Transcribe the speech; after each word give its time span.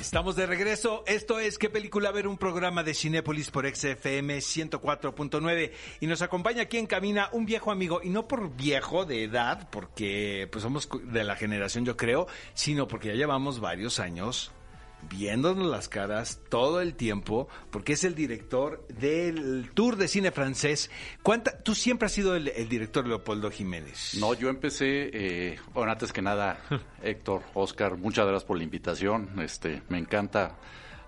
Estamos 0.00 0.36
de 0.36 0.46
regreso. 0.46 1.02
Esto 1.06 1.40
es 1.40 1.58
¿Qué 1.58 1.70
película 1.70 2.12
ver? 2.12 2.28
Un 2.28 2.38
programa 2.38 2.84
de 2.84 2.94
Cinépolis 2.94 3.50
por 3.50 3.66
XFM 3.68 4.38
104.9. 4.38 5.72
Y 5.98 6.06
nos 6.06 6.22
acompaña 6.22 6.62
aquí 6.62 6.78
en 6.78 6.86
cabina 6.86 7.28
un 7.32 7.44
viejo 7.44 7.72
amigo. 7.72 8.00
Y 8.02 8.10
no 8.10 8.28
por 8.28 8.54
viejo 8.54 9.04
de 9.04 9.24
edad, 9.24 9.68
porque 9.70 10.48
pues 10.52 10.62
somos 10.62 10.88
de 11.02 11.24
la 11.24 11.34
generación 11.34 11.84
yo 11.84 11.96
creo, 11.96 12.28
sino 12.54 12.86
porque 12.86 13.08
ya 13.08 13.14
llevamos 13.14 13.58
varios 13.58 13.98
años 13.98 14.52
viéndonos 15.08 15.66
las 15.66 15.88
caras 15.88 16.40
todo 16.48 16.80
el 16.80 16.94
tiempo, 16.94 17.48
porque 17.70 17.94
es 17.94 18.04
el 18.04 18.14
director 18.14 18.86
del 18.88 19.70
Tour 19.74 19.96
de 19.96 20.08
Cine 20.08 20.30
Francés. 20.30 20.90
¿Cuánta, 21.22 21.58
tú 21.62 21.74
siempre 21.74 22.06
has 22.06 22.12
sido 22.12 22.34
el, 22.34 22.48
el 22.48 22.68
director 22.68 23.06
Leopoldo 23.06 23.50
Jiménez. 23.50 24.16
No, 24.18 24.34
yo 24.34 24.48
empecé, 24.48 25.10
eh, 25.12 25.58
bueno, 25.72 25.92
antes 25.92 26.12
que 26.12 26.22
nada, 26.22 26.60
Héctor, 27.02 27.42
Oscar, 27.54 27.96
muchas 27.96 28.26
gracias 28.26 28.44
por 28.44 28.58
la 28.58 28.64
invitación. 28.64 29.28
Este, 29.40 29.82
me 29.88 29.98
encanta 29.98 30.56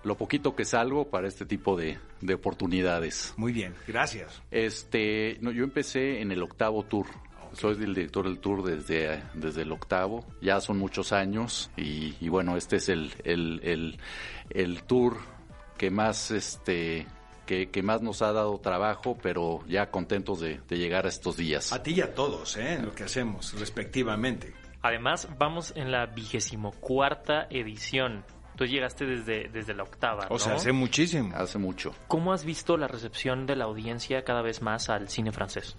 lo 0.03 0.17
poquito 0.17 0.55
que 0.55 0.65
salgo 0.65 1.09
para 1.09 1.27
este 1.27 1.45
tipo 1.45 1.77
de, 1.77 1.99
de 2.21 2.33
oportunidades. 2.33 3.33
Muy 3.37 3.53
bien, 3.53 3.75
gracias. 3.87 4.41
Este, 4.51 5.37
no, 5.41 5.51
yo 5.51 5.63
empecé 5.63 6.21
en 6.21 6.31
el 6.31 6.41
octavo 6.41 6.83
tour. 6.83 7.07
Soy 7.53 7.75
el 7.75 7.93
director 7.93 8.25
del 8.25 8.39
tour 8.39 8.63
desde, 8.63 9.23
desde 9.33 9.63
el 9.63 9.71
octavo, 9.71 10.25
ya 10.41 10.61
son 10.61 10.77
muchos 10.77 11.11
años 11.11 11.69
y, 11.75 12.15
y 12.19 12.29
bueno, 12.29 12.55
este 12.57 12.77
es 12.77 12.89
el, 12.89 13.13
el, 13.23 13.59
el, 13.63 13.99
el 14.49 14.83
tour 14.83 15.17
que 15.77 15.91
más 15.91 16.31
este 16.31 17.07
que, 17.45 17.69
que, 17.69 17.83
más 17.83 18.01
nos 18.01 18.21
ha 18.21 18.31
dado 18.31 18.59
trabajo, 18.59 19.17
pero 19.21 19.59
ya 19.67 19.91
contentos 19.91 20.39
de, 20.39 20.61
de, 20.69 20.77
llegar 20.77 21.05
a 21.05 21.09
estos 21.09 21.35
días. 21.35 21.73
A 21.73 21.83
ti 21.83 21.95
y 21.95 22.01
a 22.01 22.13
todos, 22.13 22.55
¿eh? 22.55 22.75
En 22.75 22.85
lo 22.85 22.93
que 22.93 23.03
hacemos, 23.03 23.53
respectivamente. 23.59 24.53
Además, 24.81 25.27
vamos 25.37 25.73
en 25.75 25.91
la 25.91 26.05
vigésimo 26.07 26.71
cuarta 26.71 27.47
edición. 27.49 28.23
Tú 28.55 28.65
llegaste 28.65 29.05
desde, 29.05 29.49
desde 29.49 29.73
la 29.73 29.83
octava. 29.83 30.27
O 30.29 30.39
sea, 30.39 30.55
hace 30.55 30.71
muchísimo. 30.71 31.31
Hace 31.35 31.57
mucho. 31.57 31.93
¿Cómo 32.07 32.33
has 32.33 32.45
visto 32.45 32.77
la 32.77 32.87
recepción 32.87 33.45
de 33.45 33.55
la 33.55 33.65
audiencia 33.65 34.23
cada 34.23 34.41
vez 34.41 34.61
más 34.61 34.89
al 34.89 35.09
cine 35.09 35.31
francés? 35.31 35.77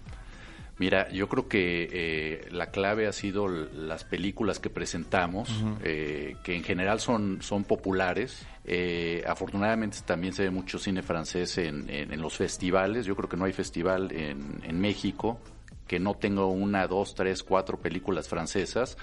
Mira, 0.83 1.09
yo 1.11 1.29
creo 1.29 1.47
que 1.47 1.89
eh, 1.93 2.49
la 2.51 2.73
clave 2.73 3.07
ha 3.07 3.13
sido 3.13 3.47
las 3.47 4.03
películas 4.03 4.59
que 4.59 4.69
presentamos, 4.69 5.49
uh 5.49 5.53
-huh. 5.53 5.79
eh, 5.85 6.37
que 6.43 6.57
en 6.57 6.65
general 6.65 6.99
son, 6.99 7.41
son 7.41 7.63
populares. 7.63 8.45
Eh, 8.65 9.23
afortunadamente 9.25 9.99
también 10.05 10.33
se 10.33 10.43
ve 10.43 10.51
mucho 10.51 10.81
cine 10.81 11.05
francés 11.05 11.57
en, 11.59 11.89
en, 11.89 12.13
en, 12.13 12.21
los 12.21 12.37
festivales. 12.37 13.07
Yo 13.07 13.15
creo 13.15 13.29
que 13.29 13.37
no 13.37 13.45
hay 13.45 13.53
festival 13.53 14.11
en, 14.11 14.61
en 14.65 14.81
México 14.81 15.39
que 15.87 16.01
no 16.01 16.15
tenga 16.15 16.47
una, 16.47 16.89
dos, 16.89 17.15
tres, 17.15 17.45
cuatro 17.45 17.79
películas 17.79 18.29
francesas. 18.29 18.99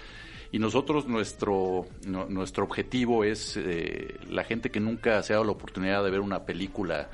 Y 0.52 0.60
nosotros, 0.60 1.08
nuestro, 1.08 1.86
no, 2.06 2.26
nuestro 2.26 2.66
objetivo 2.66 3.24
es 3.24 3.56
eh, 3.56 4.18
la 4.30 4.44
gente 4.44 4.70
que 4.70 4.82
nunca 4.82 5.24
se 5.24 5.32
ha 5.32 5.38
dado 5.38 5.46
la 5.46 5.54
oportunidad 5.54 6.04
de 6.04 6.12
ver 6.12 6.20
una 6.20 6.44
película 6.44 7.10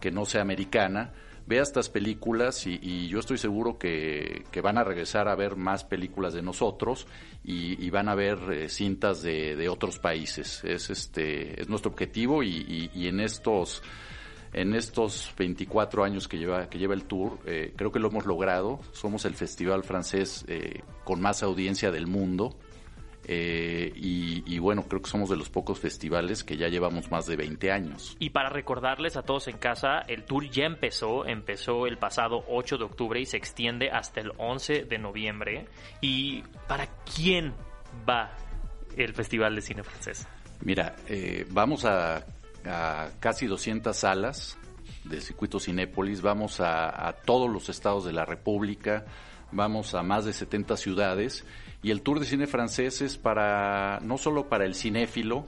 que 0.00 0.10
no 0.10 0.24
sea 0.24 0.40
americana, 0.40 1.12
vea 1.46 1.62
estas 1.62 1.88
películas 1.88 2.66
y, 2.66 3.08
yo 3.08 3.18
estoy 3.18 3.38
seguro 3.38 3.78
que, 3.78 4.44
que, 4.50 4.60
van 4.60 4.78
a 4.78 4.84
regresar 4.84 5.28
a 5.28 5.34
ver 5.34 5.56
más 5.56 5.84
películas 5.84 6.34
de 6.34 6.42
nosotros 6.42 7.06
y, 7.44 7.84
y 7.84 7.90
van 7.90 8.08
a 8.08 8.14
ver 8.14 8.38
eh, 8.52 8.68
cintas 8.68 9.22
de, 9.22 9.56
de, 9.56 9.68
otros 9.68 9.98
países. 9.98 10.62
Es, 10.64 10.90
este, 10.90 11.60
es 11.60 11.68
nuestro 11.68 11.90
objetivo 11.92 12.42
y, 12.42 12.90
y 12.92 13.06
en 13.08 13.20
estos 13.20 13.82
en 14.56 14.74
estos 14.74 15.34
24 15.36 16.02
años 16.02 16.28
que 16.28 16.38
lleva, 16.38 16.68
que 16.70 16.78
lleva 16.78 16.94
el 16.94 17.04
tour, 17.04 17.38
eh, 17.44 17.74
creo 17.76 17.92
que 17.92 17.98
lo 17.98 18.08
hemos 18.08 18.24
logrado. 18.24 18.80
Somos 18.92 19.26
el 19.26 19.34
festival 19.34 19.84
francés 19.84 20.46
eh, 20.48 20.80
con 21.04 21.20
más 21.20 21.42
audiencia 21.42 21.90
del 21.90 22.06
mundo. 22.06 22.56
Eh, 23.28 23.92
y, 23.96 24.44
y, 24.46 24.60
bueno, 24.60 24.84
creo 24.84 25.02
que 25.02 25.10
somos 25.10 25.28
de 25.28 25.36
los 25.36 25.50
pocos 25.50 25.80
festivales 25.80 26.44
que 26.44 26.56
ya 26.56 26.68
llevamos 26.68 27.10
más 27.10 27.26
de 27.26 27.34
20 27.34 27.72
años. 27.72 28.16
Y 28.20 28.30
para 28.30 28.50
recordarles 28.50 29.16
a 29.16 29.22
todos 29.22 29.48
en 29.48 29.58
casa, 29.58 29.98
el 30.06 30.22
tour 30.22 30.48
ya 30.48 30.64
empezó, 30.64 31.26
empezó 31.26 31.88
el 31.88 31.98
pasado 31.98 32.44
8 32.48 32.78
de 32.78 32.84
octubre 32.84 33.20
y 33.20 33.26
se 33.26 33.36
extiende 33.36 33.90
hasta 33.90 34.20
el 34.20 34.30
11 34.38 34.84
de 34.84 34.98
noviembre. 34.98 35.66
¿Y 36.00 36.42
para 36.68 36.86
quién 37.16 37.52
va 38.08 38.30
el 38.96 39.12
Festival 39.12 39.56
de 39.56 39.62
Cine 39.62 39.82
Francés? 39.82 40.28
Mira, 40.60 40.94
eh, 41.08 41.46
vamos 41.50 41.84
a, 41.84 42.24
a, 42.64 43.08
casi 43.18 43.46
200 43.46 43.96
salas 43.96 44.56
de 45.02 45.20
Circuito 45.20 45.58
Cinépolis, 45.58 46.22
vamos 46.22 46.60
a, 46.60 47.08
a 47.08 47.12
todos 47.12 47.50
los 47.50 47.68
estados 47.70 48.04
de 48.04 48.12
la 48.12 48.24
República, 48.24 49.04
vamos 49.52 49.94
a 49.94 50.02
más 50.02 50.24
de 50.24 50.32
70 50.32 50.76
ciudades 50.76 51.44
y 51.82 51.90
el 51.90 52.02
Tour 52.02 52.20
de 52.20 52.26
Cine 52.26 52.46
Francés 52.46 53.00
es 53.00 53.16
para, 53.16 54.00
no 54.00 54.18
solo 54.18 54.48
para 54.48 54.64
el 54.64 54.74
cinéfilo, 54.74 55.46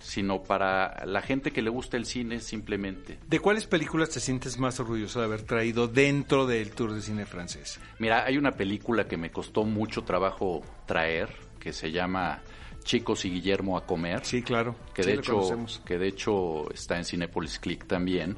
sino 0.00 0.42
para 0.42 1.04
la 1.06 1.20
gente 1.20 1.50
que 1.50 1.60
le 1.60 1.70
gusta 1.70 1.96
el 1.96 2.06
cine 2.06 2.40
simplemente. 2.40 3.18
¿De 3.26 3.40
cuáles 3.40 3.66
películas 3.66 4.10
te 4.10 4.20
sientes 4.20 4.58
más 4.58 4.80
orgulloso 4.80 5.18
de 5.18 5.26
haber 5.26 5.42
traído 5.42 5.88
dentro 5.88 6.46
del 6.46 6.70
Tour 6.70 6.94
de 6.94 7.02
Cine 7.02 7.26
Francés? 7.26 7.80
Mira, 7.98 8.24
hay 8.24 8.38
una 8.38 8.52
película 8.52 9.06
que 9.06 9.16
me 9.16 9.30
costó 9.30 9.64
mucho 9.64 10.02
trabajo 10.04 10.62
traer, 10.86 11.28
que 11.58 11.72
se 11.72 11.90
llama 11.90 12.40
Chicos 12.84 13.24
y 13.24 13.30
Guillermo 13.30 13.76
a 13.76 13.84
comer. 13.84 14.24
Sí, 14.24 14.42
claro. 14.42 14.74
Que, 14.94 15.02
sí, 15.02 15.10
de, 15.10 15.16
hecho, 15.16 15.66
que 15.84 15.98
de 15.98 16.08
hecho 16.08 16.70
está 16.72 16.96
en 16.96 17.04
Cinepolis 17.04 17.58
Click 17.58 17.86
también. 17.86 18.36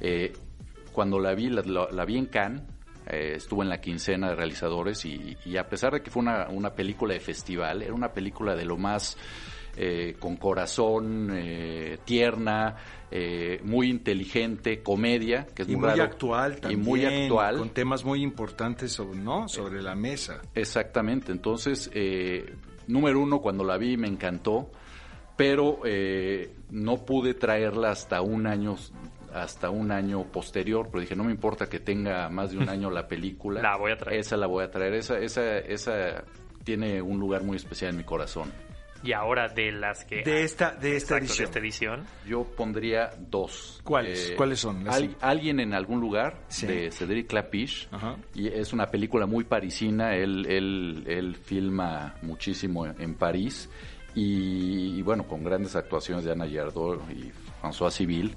Eh, 0.00 0.32
cuando 0.92 1.18
la 1.18 1.34
vi, 1.34 1.48
la, 1.48 1.62
la, 1.62 1.88
la 1.90 2.04
vi 2.04 2.18
en 2.18 2.26
Cannes, 2.26 2.62
eh, 3.08 3.34
estuvo 3.36 3.62
en 3.62 3.68
la 3.68 3.80
quincena 3.80 4.28
de 4.28 4.34
realizadores 4.34 5.04
y, 5.04 5.36
y 5.44 5.56
a 5.56 5.68
pesar 5.68 5.92
de 5.94 6.02
que 6.02 6.10
fue 6.10 6.22
una, 6.22 6.48
una, 6.48 6.74
película 6.74 7.14
de 7.14 7.20
festival, 7.20 7.82
era 7.82 7.94
una 7.94 8.12
película 8.12 8.54
de 8.54 8.64
lo 8.64 8.76
más 8.76 9.16
eh, 9.76 10.16
con 10.18 10.36
corazón, 10.36 11.30
eh, 11.32 11.98
tierna, 12.04 12.76
eh, 13.10 13.60
muy 13.62 13.88
inteligente, 13.88 14.82
comedia, 14.82 15.46
que 15.54 15.62
es 15.62 15.68
y 15.68 15.72
muy, 15.72 15.80
muy 15.82 15.90
raro, 15.90 16.02
actual 16.02 16.60
también, 16.60 16.80
y 16.80 16.84
muy 16.84 17.04
actual, 17.04 17.58
con 17.58 17.70
temas 17.70 18.04
muy 18.04 18.22
importantes 18.22 18.92
sobre, 18.92 19.18
¿no? 19.18 19.48
sobre 19.48 19.80
la 19.80 19.94
mesa. 19.94 20.42
Exactamente, 20.54 21.32
entonces, 21.32 21.90
número 22.88 23.20
uno, 23.20 23.40
cuando 23.40 23.62
la 23.62 23.78
vi 23.78 23.96
me 23.96 24.08
encantó, 24.08 24.70
pero 25.38 25.78
eh, 25.84 26.52
no 26.70 27.04
pude 27.04 27.32
traerla 27.32 27.90
hasta 27.90 28.20
un 28.22 28.48
año 28.48 28.74
hasta 29.34 29.70
un 29.70 29.90
año 29.92 30.24
posterior, 30.24 30.88
pero 30.90 31.00
dije, 31.00 31.16
no 31.16 31.24
me 31.24 31.32
importa 31.32 31.68
que 31.68 31.80
tenga 31.80 32.28
más 32.28 32.50
de 32.50 32.58
un 32.58 32.68
año 32.68 32.90
la 32.90 33.06
película. 33.06 33.60
La 33.62 33.76
voy 33.76 33.92
a 33.92 33.96
traer. 33.96 34.20
Esa 34.20 34.36
la 34.36 34.46
voy 34.46 34.64
a 34.64 34.70
traer. 34.70 34.94
Esa, 34.94 35.18
esa, 35.18 35.58
esa 35.58 36.24
tiene 36.64 37.00
un 37.00 37.18
lugar 37.18 37.42
muy 37.42 37.56
especial 37.56 37.90
en 37.90 37.98
mi 37.98 38.04
corazón. 38.04 38.52
Y 39.02 39.12
ahora 39.12 39.48
de 39.48 39.70
las 39.70 40.04
que... 40.04 40.22
De 40.22 40.42
esta, 40.42 40.72
de 40.72 40.96
esta, 40.96 41.16
exacto, 41.18 41.18
edición. 41.18 41.38
de 41.38 41.44
esta 41.44 41.58
edición. 41.60 42.06
Yo 42.26 42.44
pondría 42.44 43.10
dos. 43.16 43.80
¿Cuáles? 43.84 44.30
Eh, 44.30 44.34
¿Cuáles 44.36 44.58
son? 44.58 44.88
Al, 44.88 45.16
alguien 45.20 45.60
en 45.60 45.72
algún 45.72 46.00
lugar 46.00 46.42
sí. 46.48 46.66
de 46.66 46.90
Cédric 46.90 47.28
Clapiche. 47.28 47.86
Ajá. 47.92 48.16
Y 48.34 48.48
es 48.48 48.72
una 48.72 48.86
película 48.86 49.26
muy 49.26 49.44
parisina. 49.44 50.16
Él, 50.16 50.46
él, 50.48 51.04
él 51.06 51.36
filma 51.36 52.16
muchísimo 52.22 52.86
en 52.86 53.14
París. 53.14 53.70
Y, 54.14 54.98
y, 54.98 55.02
bueno, 55.02 55.28
con 55.28 55.44
grandes 55.44 55.76
actuaciones 55.76 56.24
de 56.24 56.32
Ana 56.32 56.46
Yardot 56.46 57.00
y 57.10 57.30
François 57.62 57.90
Civil 57.92 58.36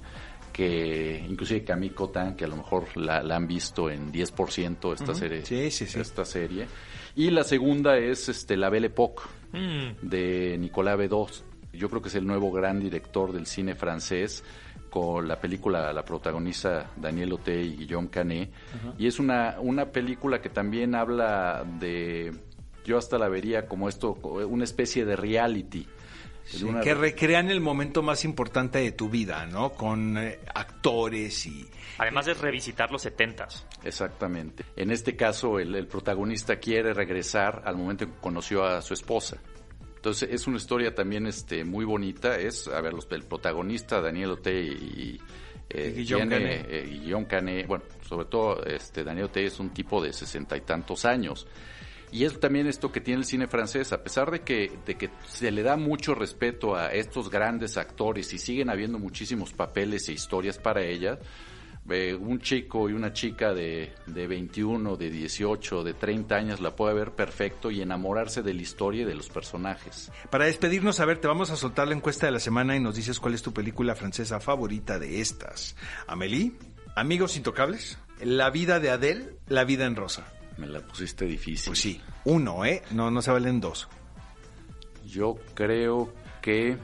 que 0.52 1.24
inclusive 1.28 1.64
Camille 1.64 1.94
Cotin, 1.94 2.34
que 2.34 2.44
a 2.44 2.48
lo 2.48 2.56
mejor 2.56 2.96
la, 2.96 3.22
la 3.22 3.36
han 3.36 3.46
visto 3.46 3.90
en 3.90 4.12
10% 4.12 4.92
esta 4.92 5.12
uh 5.12 5.14
-huh. 5.14 5.14
serie. 5.14 5.44
Sí, 5.44 5.70
sí, 5.70 5.86
sí. 5.86 6.00
Esta 6.00 6.24
serie. 6.24 6.66
Y 7.14 7.30
la 7.30 7.44
segunda 7.44 7.98
es 7.98 8.28
este 8.28 8.56
La 8.56 8.70
Belle 8.70 8.86
Époque 8.86 9.22
mm. 9.52 10.06
de 10.06 10.56
Nicolas 10.58 10.96
Bedos. 10.96 11.44
Yo 11.72 11.88
creo 11.88 12.02
que 12.02 12.08
es 12.08 12.14
el 12.14 12.26
nuevo 12.26 12.50
gran 12.52 12.80
director 12.80 13.32
del 13.32 13.46
cine 13.46 13.74
francés 13.74 14.44
con 14.90 15.26
la 15.26 15.40
película 15.40 15.90
la 15.90 16.04
protagoniza 16.04 16.90
Daniel 16.96 17.32
Ote 17.32 17.62
y 17.62 17.76
Guillaume 17.76 18.10
Canet 18.10 18.50
uh 18.50 18.88
-huh. 18.88 18.94
y 18.98 19.06
es 19.06 19.18
una 19.18 19.56
una 19.58 19.86
película 19.86 20.42
que 20.42 20.50
también 20.50 20.94
habla 20.94 21.64
de 21.80 22.30
yo 22.84 22.98
hasta 22.98 23.16
la 23.16 23.30
vería 23.30 23.66
como 23.66 23.88
esto 23.88 24.12
una 24.12 24.64
especie 24.64 25.06
de 25.06 25.16
reality 25.16 25.86
Sí, 26.44 26.64
una... 26.64 26.80
que 26.80 26.94
recrean 26.94 27.50
el 27.50 27.60
momento 27.60 28.02
más 28.02 28.24
importante 28.24 28.78
de 28.78 28.92
tu 28.92 29.08
vida, 29.08 29.46
¿no? 29.46 29.72
Con 29.72 30.18
eh, 30.18 30.40
actores 30.54 31.46
y... 31.46 31.68
Además 31.98 32.26
es 32.28 32.40
revisitar 32.40 32.90
los 32.90 33.02
setentas. 33.02 33.66
Exactamente. 33.84 34.64
En 34.76 34.90
este 34.90 35.16
caso, 35.16 35.58
el, 35.58 35.74
el, 35.74 35.86
protagonista 35.86 36.56
quiere 36.56 36.92
regresar 36.94 37.62
al 37.64 37.76
momento 37.76 38.04
en 38.04 38.10
que 38.10 38.16
conoció 38.18 38.64
a 38.64 38.82
su 38.82 38.94
esposa. 38.94 39.38
Entonces, 39.96 40.30
es 40.32 40.46
una 40.46 40.56
historia 40.56 40.94
también 40.94 41.26
este, 41.26 41.64
muy 41.64 41.84
bonita. 41.84 42.36
Es, 42.36 42.66
a 42.68 42.80
ver, 42.80 42.92
los, 42.92 43.06
el 43.10 43.24
protagonista, 43.24 44.00
Daniel 44.00 44.32
Ote 44.32 44.62
y... 44.62 45.20
Eh, 45.70 45.94
Guillaume 45.96 46.28
Canet. 46.28 46.66
Eh, 46.68 46.86
Guillaume 46.86 47.26
Canet, 47.26 47.66
bueno, 47.66 47.84
sobre 48.06 48.26
todo 48.26 48.62
este, 48.64 49.04
Daniel 49.04 49.26
Ote 49.26 49.46
es 49.46 49.58
un 49.58 49.70
tipo 49.70 50.02
de 50.02 50.12
sesenta 50.12 50.56
y 50.56 50.62
tantos 50.62 51.06
años 51.06 51.46
Y 52.12 52.26
es 52.26 52.38
también 52.38 52.66
esto 52.66 52.92
que 52.92 53.00
tiene 53.00 53.20
el 53.20 53.26
cine 53.26 53.48
francés, 53.48 53.92
a 53.94 54.04
pesar 54.04 54.30
de 54.30 54.42
que, 54.42 54.70
de 54.84 54.96
que 54.96 55.08
se 55.26 55.50
le 55.50 55.62
da 55.62 55.76
mucho 55.76 56.14
respeto 56.14 56.76
a 56.76 56.92
estos 56.92 57.30
grandes 57.30 57.78
actores 57.78 58.32
y 58.34 58.38
siguen 58.38 58.68
habiendo 58.68 58.98
muchísimos 58.98 59.54
papeles 59.54 60.08
e 60.10 60.12
historias 60.12 60.58
para 60.58 60.82
ellas, 60.82 61.18
eh, 61.88 62.14
un 62.14 62.38
chico 62.38 62.88
y 62.90 62.92
una 62.92 63.14
chica 63.14 63.54
de, 63.54 63.92
de 64.06 64.26
21, 64.26 64.96
de 64.96 65.10
18, 65.10 65.82
de 65.82 65.94
30 65.94 66.36
años 66.36 66.60
la 66.60 66.76
puede 66.76 66.94
ver 66.94 67.12
perfecto 67.12 67.70
y 67.70 67.80
enamorarse 67.80 68.42
de 68.42 68.52
la 68.52 68.62
historia 68.62 69.02
y 69.02 69.04
de 69.06 69.14
los 69.14 69.30
personajes. 69.30 70.12
Para 70.30 70.44
despedirnos, 70.44 71.00
a 71.00 71.06
ver, 71.06 71.18
te 71.18 71.28
vamos 71.28 71.50
a 71.50 71.56
soltar 71.56 71.88
la 71.88 71.94
encuesta 71.94 72.26
de 72.26 72.32
la 72.32 72.40
semana 72.40 72.76
y 72.76 72.80
nos 72.80 72.94
dices 72.94 73.18
cuál 73.18 73.32
es 73.32 73.42
tu 73.42 73.54
película 73.54 73.94
francesa 73.94 74.38
favorita 74.38 74.98
de 74.98 75.22
estas. 75.22 75.76
Amélie, 76.06 76.52
Amigos 76.94 77.38
Intocables, 77.38 77.98
La 78.20 78.50
vida 78.50 78.80
de 78.80 78.90
Adele, 78.90 79.36
La 79.48 79.64
vida 79.64 79.86
en 79.86 79.96
rosa. 79.96 80.30
Me 80.56 80.66
la 80.66 80.80
pusiste 80.80 81.24
difícil. 81.24 81.70
Pues 81.70 81.80
sí, 81.80 82.00
uno, 82.24 82.64
¿eh? 82.64 82.82
No, 82.90 83.10
no 83.10 83.22
se 83.22 83.30
valen 83.30 83.60
dos. 83.60 83.88
Yo 85.06 85.36
creo 85.54 86.12
que 86.40 86.76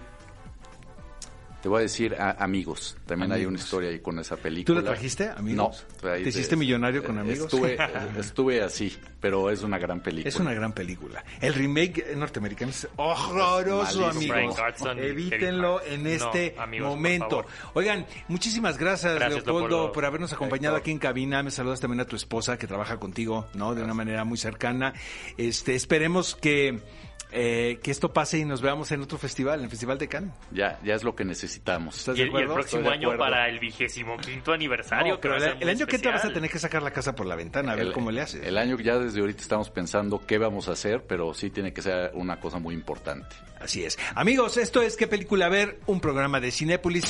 te 1.63 1.69
voy 1.69 1.79
a 1.79 1.83
decir 1.83 2.15
a, 2.15 2.43
amigos. 2.43 2.97
También 3.07 3.33
hay 3.33 3.45
una 3.45 3.59
historia 3.59 3.91
ahí 3.91 3.99
con 3.99 4.19
esa 4.19 4.37
película. 4.37 4.81
¿Tú 4.81 4.85
la 4.85 4.93
trajiste, 4.93 5.31
amigos? 5.31 5.87
No. 6.03 6.11
¿Te 6.13 6.29
hiciste 6.29 6.57
millonario 6.57 7.03
con 7.03 7.19
amigos? 7.19 7.53
Estuve, 7.53 7.77
estuve 8.19 8.63
así, 8.63 8.97
pero 9.21 9.51
es 9.51 9.63
una 9.63 9.79
gran 9.79 10.01
película. 10.01 10.29
Es 10.29 10.37
una 10.37 10.55
gran 10.55 10.73
película. 10.73 11.25
El 11.41 11.55
remake 11.55 12.15
norteamericano 12.17 12.71
es 12.71 12.89
horroroso, 12.97 14.07
amigos. 14.07 14.57
Evítenlo 14.97 15.83
en 15.85 16.07
este 16.07 16.55
momento. 16.81 17.45
Oigan, 17.75 18.07
muchísimas 18.29 18.79
gracias, 18.79 19.19
Leopoldo, 19.19 19.93
por 19.93 20.05
habernos 20.05 20.33
acompañado 20.33 20.77
aquí 20.77 20.91
en 20.91 20.99
cabina. 20.99 21.43
Me 21.43 21.51
saludas 21.51 21.81
también 21.81 22.01
a 22.01 22.05
tu 22.05 22.17
esposa 22.17 22.57
que 22.57 22.67
trabaja 22.67 22.99
contigo, 22.99 23.49
¿no? 23.55 23.75
De 23.75 23.83
una 23.83 23.95
manera 23.95 24.25
muy 24.25 24.39
cercana. 24.39 24.95
Este, 25.37 25.75
esperemos 25.75 26.37
que 26.37 26.81
eh, 27.31 27.79
que 27.82 27.91
esto 27.91 28.12
pase 28.12 28.38
y 28.38 28.44
nos 28.44 28.62
veamos 28.62 28.91
en 28.93 29.03
otro 29.03 29.19
festival, 29.19 29.59
en 29.59 29.65
el 29.65 29.70
Festival 29.70 29.99
de 29.99 30.09
Cannes. 30.09 30.32
Ya, 30.50 30.79
ya 30.82 30.94
es 30.94 31.05
lo 31.05 31.15
que 31.15 31.25
necesitamos. 31.25 31.99
¿Estás 31.99 32.17
y, 32.17 32.23
el, 32.23 32.32
y 32.32 32.37
el 32.37 32.47
próximo 32.47 32.88
año 32.91 33.17
para 33.19 33.49
el 33.49 33.59
vigésimo 33.59 34.17
quinto 34.17 34.53
aniversario. 34.53 35.20
pero 35.20 35.37
el, 35.37 35.69
año 35.69 35.87
que 35.87 35.97
entra 35.97 36.12
vas 36.12 36.25
a 36.25 36.32
tener 36.32 36.50
que 36.50 36.59
sacar 36.59 36.82
la 36.82 36.91
casa 36.91 37.15
por 37.15 37.26
la 37.26 37.37
ventana, 37.37 37.73
a 37.73 37.76
ver 37.76 37.93
cómo 37.93 38.11
le 38.11 38.23
haces. 38.23 38.47
El 38.47 38.56
año 38.56 38.79
ya 38.79 38.99
desde 38.99 39.20
ahorita 39.20 39.43
estamos 39.43 39.70
pensando 39.70 40.25
qué 40.26 40.38
vamos 40.38 40.69
a 40.69 40.73
hacer, 40.73 41.05
pero 41.06 41.35
sí 41.35 41.50
tiene 41.50 41.73
que 41.73 41.82
ser 41.82 42.12
una 42.15 42.41
cosa 42.41 42.59
muy 42.59 42.75
importante. 42.75 43.37
Así 43.61 43.85
es. 43.85 43.99
Amigos, 44.14 44.56
esto 44.56 44.82
es 44.82 44.97
¿Qué 44.97 45.06
película 45.06 45.49
ver? 45.49 45.81
Un 45.87 46.00
programa 46.00 46.41
de 46.41 46.50
Cinépolis. 46.50 47.05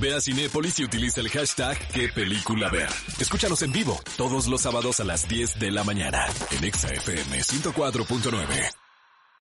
Ve 0.00 0.14
a 0.14 0.20
Cinépolis 0.20 0.78
y 0.78 0.84
utiliza 0.84 1.20
el 1.20 1.28
hashtag 1.30 1.76
¿Qué 1.92 2.08
película 2.08 2.68
ver? 2.70 2.88
Escúchanos 3.18 3.62
en 3.62 3.72
vivo 3.72 3.98
todos 4.16 4.46
los 4.46 4.60
sábados 4.60 5.00
a 5.00 5.04
las 5.04 5.28
10 5.28 5.58
de 5.58 5.70
la 5.70 5.84
mañana 5.84 6.26
en 6.52 6.64
ExaFM 6.64 7.38
104.9. 7.38 8.85